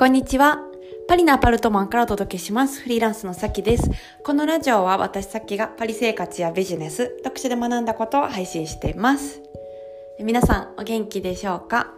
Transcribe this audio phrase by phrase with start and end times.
[0.00, 0.60] こんにちは。
[1.08, 2.80] パリのアパルトマンからお届けします。
[2.80, 3.90] フリーランスのさきです。
[4.24, 9.42] このラジオは私さきがパリ生活やビジネス、読書で学んだことを配信しています。
[10.18, 11.92] 皆さんお元気でしょうか？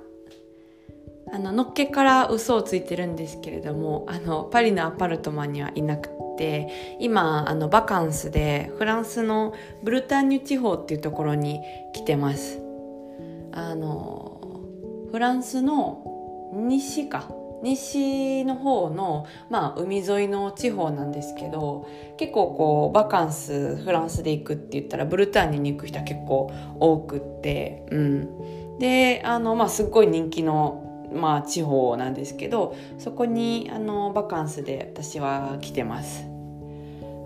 [1.32, 11.60] あの、のっけから嘘をついてるんですけれども、あの、パリのアパルトマンにはいなくて、今、あの、バカンスでフランスのブルターニュ地方っていうところに
[11.94, 12.60] 来てます。
[13.52, 14.40] あの、
[15.12, 17.30] フランスの西か
[17.62, 36.32] 西の方の、まあ、海沿いの地方なんですけど結構こうバカンスフランスで行くって言ったらブルターニュに行く人は結構多くって、うん、であの、まあ、すっごい人気の、まあ、地方なんですけどそこにあのバカンスで私は来てます。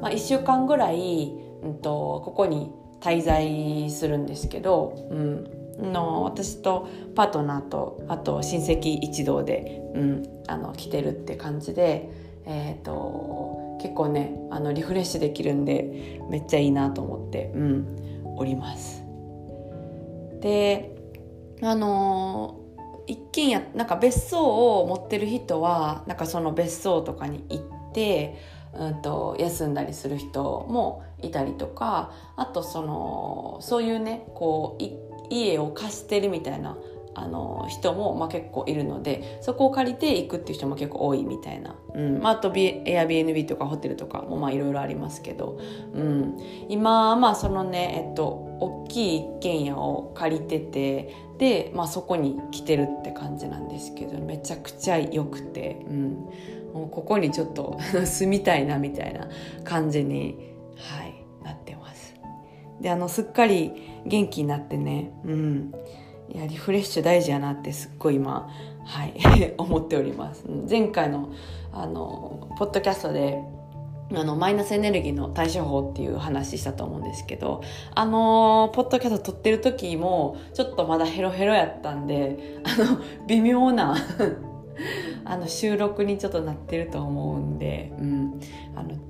[0.01, 1.33] まあ、1週間ぐらい、
[1.63, 12.11] うんと、ここに滞在するんですけど、うん、の私とパートナーとあと親戚一同で、うん、あの来てるって感じで、
[12.47, 19.03] えーと、結構ねあのリフレッシュできるんでめっちゃいいなと思って、うん、おります。
[20.41, 20.95] で
[21.63, 22.61] あの
[23.07, 28.37] 一軒家なんか別荘を持ってる人はなんかその別荘とかに行って
[28.75, 34.83] うんと休んだりする人もいたりとかあとそのそういうねこう
[35.31, 36.77] 家を貸してるみたいな
[37.19, 42.21] あの人も、まあ、結構いるのでそこを借りて行くっていう人も結構多いみたいな、うん。
[42.21, 45.59] まあ、あと Airbnb とかホテルとかもいろいろありますけど、
[45.95, 46.37] うん、
[46.69, 48.29] 今まあそのねえっと
[48.61, 56.11] 大きい一軒家を借りててで、まあ、そこに来てるって感じなんですけどめちゃくちゃ良くて、うん、
[56.75, 59.29] もうここにちょっと 住みたいなみたいな
[59.65, 61.16] 感じに、はい、
[62.81, 63.73] であのすっかり
[64.05, 65.73] 元気になってね、うん、
[66.29, 68.49] いやリフレッシュ大事やなってすっごい今、
[68.85, 69.15] はい、
[69.59, 70.45] 思っております。
[70.69, 71.31] 前回の
[71.73, 73.39] あのポッドキャストで
[74.15, 77.63] あのマイナスエネルギーの対処法っていう話したと思うんですけど
[77.95, 83.97] あのポッドキャスト撮ってる時もちょっとまだヘロヘロやったんであの微妙な
[85.25, 88.16] あの収録にちょっとなってると思うんで、うん、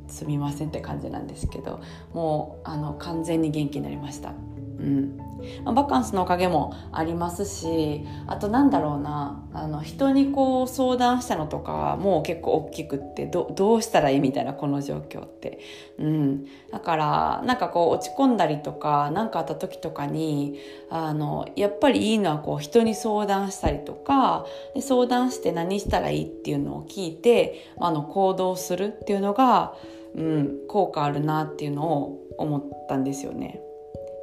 [0.08, 1.80] すみませんって感じなんですけど
[2.12, 4.32] もうあの完全に元気になりました。
[4.78, 15.60] うん、バカンスのおかげもありますしあとなんだろうなあの人にこう相談したのとかはもう結構大きくってどどうしたらいいみたいなこの状況って、
[15.98, 20.58] うん、だからなんかこう落ち込んだりとか何かあった時とかに
[20.90, 29.74] あのやっぱりいいのはこう人に相談したりとかで相談して何したらいいっていうのを聞いてあの行動するっていうのが、
[30.16, 33.60] うん、効果あるなっていうのを思ったんですよね。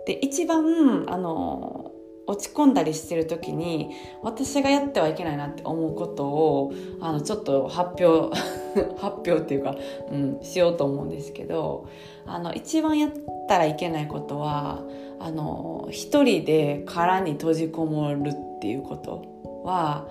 [0.06, 1.92] で一番あの
[2.26, 3.90] 落ち込んだりしてる時に
[4.22, 8.36] 私がやってはいけないなって思うことをあのちょっと発表
[8.98, 9.76] 発表っていうか、
[10.10, 11.86] うん、しようと思うんですけど
[12.26, 13.12] あの一番やっ
[13.48, 14.84] たらいけないことは
[15.20, 19.24] あの一人で殻に閉じこもるっていうこと
[19.64, 20.08] は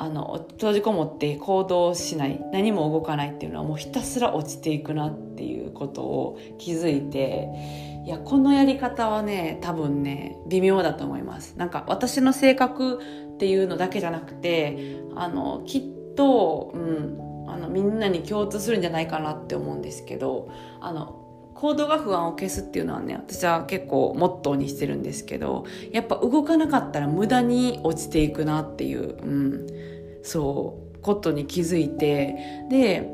[0.00, 7.48] あの閉じこもって行動しない何も動かないっていうのはもうひたすら落ちていくなっていうことを気づいて
[8.06, 11.54] いやこのやり方はね多分ね微妙だと思います。
[11.58, 13.00] なんか私の性格
[13.34, 15.82] っていうのだけじゃなくてあのきっ
[16.14, 20.48] と、うん、あのみんなに共通するんじゃないかなって思うんですけど
[20.80, 21.27] あの
[21.58, 29.66] 行動が不安を消すっていうのはね私は結構モットーにしてるんですけどやっぱ動かなかったら無駄に落ちていくなっていう、うん、
[30.22, 32.36] そうことに気づいて
[32.70, 33.10] で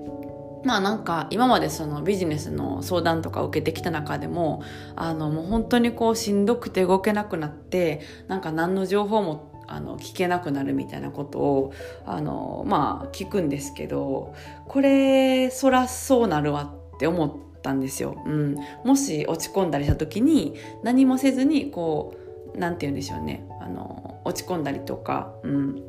[0.62, 4.62] まあなんか今までそのビジネスの相談とか受けてきた中でも
[4.94, 11.72] あのもう本当にこうしんどくて動けなくなってなんか何の情報もあの聞けなくなるみたいなことを
[12.04, 14.34] あのまあ聞くんですけど
[14.68, 18.16] これそらそうなるわって思ってたんですよ。
[18.26, 22.14] うん、もし落ち込んだりした時に何もせずにこ
[22.54, 23.48] うなんて言うんでしょうね。
[23.60, 25.82] あの落ち込んだりとか、うん、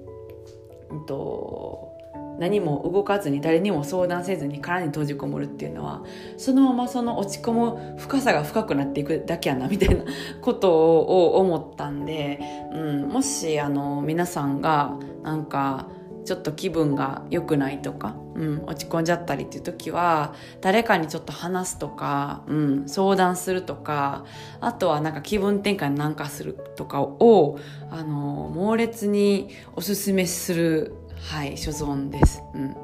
[0.89, 1.91] うんと
[2.39, 6.03] 何も動かずに誰にも相談せずに殻に閉じこもるっていうのは
[6.38, 10.03] そのままその落ち込む深さが深くなっていくだけやなみたいな
[10.41, 12.39] ことを思ったんで、
[12.73, 15.88] うん、もしあの皆さんがなんか
[16.25, 24.25] ちょっと気分が良くないとか、うん、落ち込んじゃったりっていう時は誰かにちょっと話すとか、うん、相談するとか
[24.60, 27.60] あとはなんか気分転換なんかするとかを
[27.92, 30.95] あの猛烈におすすめする
[31.30, 32.44] はい所存です。
[32.54, 32.77] うんはい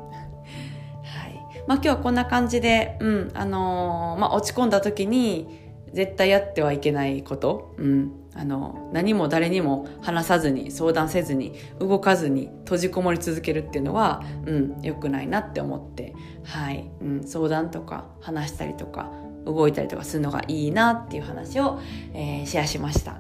[1.68, 19.12] まあ、今日はこんな感じで、うんあのー、まあ、落ち込んだ時に絶対やってはいけないこと、うん、あの何も誰にも話さずに相談せずに動かずに閉じこもり続けるっていうのは、うん、良くないなって思って、はいうん、相談とか話したりとか
[19.46, 21.80] 動いたりとかするのがいいなっていう話を、
[22.14, 23.18] えー、シェアしました。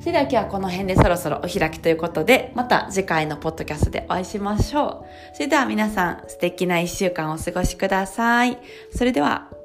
[0.00, 5.36] それでは今日はこの辺でそろそろお開きということで、また次回のポッドキャストでお会いしましょう。
[5.36, 8.58] それでは皆さん素敵な一週間をお過ごしください。
[8.92, 9.61] それでは。